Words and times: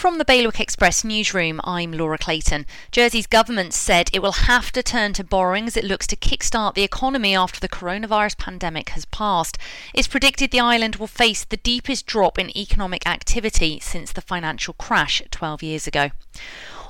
From 0.00 0.16
the 0.16 0.24
Bailiwick 0.24 0.60
Express 0.60 1.04
newsroom, 1.04 1.60
I'm 1.62 1.92
Laura 1.92 2.16
Clayton. 2.16 2.64
Jersey's 2.90 3.26
government 3.26 3.74
said 3.74 4.08
it 4.14 4.22
will 4.22 4.48
have 4.48 4.72
to 4.72 4.82
turn 4.82 5.12
to 5.12 5.22
borrowing 5.22 5.66
as 5.66 5.76
it 5.76 5.84
looks 5.84 6.06
to 6.06 6.16
kickstart 6.16 6.72
the 6.72 6.82
economy 6.82 7.36
after 7.36 7.60
the 7.60 7.68
coronavirus 7.68 8.38
pandemic 8.38 8.88
has 8.88 9.04
passed. 9.04 9.58
It's 9.92 10.08
predicted 10.08 10.52
the 10.52 10.58
island 10.60 10.96
will 10.96 11.06
face 11.06 11.44
the 11.44 11.58
deepest 11.58 12.06
drop 12.06 12.38
in 12.38 12.56
economic 12.56 13.06
activity 13.06 13.78
since 13.78 14.10
the 14.10 14.22
financial 14.22 14.72
crash 14.72 15.20
12 15.30 15.62
years 15.62 15.86
ago. 15.86 16.12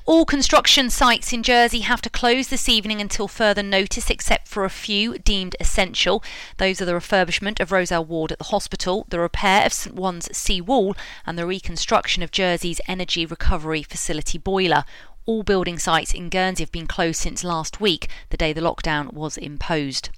All 0.07 0.25
construction 0.25 0.89
sites 0.89 1.33
in 1.33 1.43
Jersey 1.43 1.81
have 1.81 2.01
to 2.03 2.11
close 2.11 2.49
this 2.49 2.69
evening 2.69 3.01
until 3.01 3.29
further 3.29 3.63
notice, 3.63 4.09
except 4.09 4.49
for 4.49 4.65
a 4.65 4.71
few 4.71 5.19
deemed 5.19 5.57
essential. 5.61 6.25
Those 6.57 6.81
are 6.81 6.87
the 6.87 6.93
refurbishment 6.93 7.61
of 7.61 7.71
Rozel 7.71 8.07
Ward 8.07 8.33
at 8.33 8.39
the 8.39 8.45
hospital, 8.45 9.07
the 9.11 9.21
repair 9.21 9.65
of 9.67 9.73
St 9.73 9.95
Ouen's 9.95 10.35
sea 10.37 10.61
wall, 10.61 10.97
and 11.27 11.39
the 11.39 11.47
reconstruction 11.47 12.23
of 12.23 12.31
Jersey's 12.31 12.81
energy 12.89 13.27
recovery 13.27 13.83
facility 13.83 14.39
boiler. 14.39 14.85
All 15.31 15.45
building 15.45 15.79
sites 15.79 16.13
in 16.13 16.29
Guernsey 16.29 16.65
have 16.65 16.73
been 16.73 16.89
closed 16.89 17.21
since 17.21 17.45
last 17.45 17.81
week, 17.81 18.09
the 18.31 18.37
day 18.37 18.53
the 18.53 18.61
lockdown 18.61 19.13
was 19.13 19.37
imposed. 19.37 20.09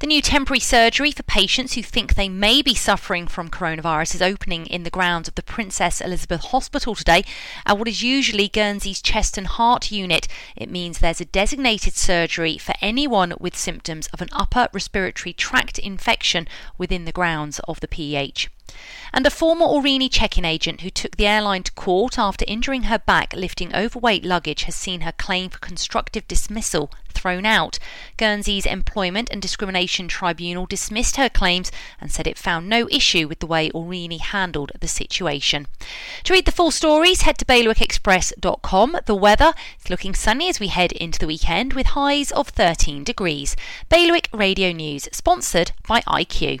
The 0.00 0.06
new 0.06 0.20
temporary 0.20 0.60
surgery 0.60 1.12
for 1.12 1.22
patients 1.22 1.72
who 1.72 1.82
think 1.82 2.12
they 2.12 2.28
may 2.28 2.60
be 2.60 2.74
suffering 2.74 3.26
from 3.26 3.48
coronavirus 3.48 4.16
is 4.16 4.20
opening 4.20 4.66
in 4.66 4.82
the 4.82 4.90
grounds 4.90 5.28
of 5.28 5.34
the 5.34 5.42
Princess 5.42 6.02
Elizabeth 6.02 6.42
Hospital 6.42 6.94
today 6.94 7.24
at 7.64 7.78
what 7.78 7.88
is 7.88 8.02
usually 8.02 8.48
Guernsey's 8.48 9.00
chest 9.00 9.38
and 9.38 9.46
heart 9.46 9.90
unit. 9.90 10.28
It 10.54 10.70
means 10.70 10.98
there's 10.98 11.22
a 11.22 11.24
designated 11.24 11.94
surgery 11.94 12.58
for 12.58 12.74
anyone 12.82 13.32
with 13.40 13.56
symptoms 13.56 14.08
of 14.08 14.20
an 14.20 14.28
upper 14.30 14.68
respiratory 14.74 15.32
tract 15.32 15.78
infection 15.78 16.46
within 16.76 17.06
the 17.06 17.12
grounds 17.12 17.60
of 17.60 17.80
the 17.80 17.88
PEH. 17.88 18.48
And 19.12 19.26
a 19.26 19.30
former 19.30 19.66
Aurigny 19.66 20.10
check-in 20.10 20.44
agent 20.44 20.82
who 20.82 20.90
took 20.90 21.16
the 21.16 21.26
airline 21.26 21.64
to 21.64 21.72
court 21.72 22.18
after 22.18 22.44
injuring 22.46 22.84
her 22.84 22.98
back 22.98 23.34
lifting 23.34 23.74
overweight 23.74 24.24
luggage 24.24 24.64
has 24.64 24.76
seen 24.76 25.00
her 25.00 25.12
claim 25.12 25.50
for 25.50 25.58
constructive 25.58 26.28
dismissal 26.28 26.90
thrown 27.20 27.44
out. 27.44 27.78
Guernsey's 28.16 28.66
Employment 28.66 29.28
and 29.30 29.42
Discrimination 29.42 30.08
Tribunal 30.08 30.66
dismissed 30.66 31.16
her 31.16 31.28
claims 31.28 31.70
and 32.00 32.10
said 32.10 32.26
it 32.26 32.38
found 32.38 32.68
no 32.68 32.88
issue 32.90 33.28
with 33.28 33.40
the 33.40 33.46
way 33.46 33.68
Aurigny 33.70 34.20
handled 34.20 34.72
the 34.80 34.88
situation. 34.88 35.66
To 36.24 36.32
read 36.32 36.46
the 36.46 36.52
full 36.52 36.70
stories, 36.70 37.22
head 37.22 37.36
to 37.38 37.44
bailiwickexpress.com. 37.44 38.96
The 39.04 39.14
weather 39.14 39.52
is 39.78 39.90
looking 39.90 40.14
sunny 40.14 40.48
as 40.48 40.60
we 40.60 40.68
head 40.68 40.92
into 40.92 41.18
the 41.18 41.26
weekend 41.26 41.74
with 41.74 41.88
highs 41.88 42.30
of 42.32 42.48
13 42.48 43.04
degrees. 43.04 43.54
Bailiwick 43.88 44.28
Radio 44.32 44.72
News, 44.72 45.08
sponsored 45.12 45.72
by 45.86 46.00
IQ. 46.02 46.60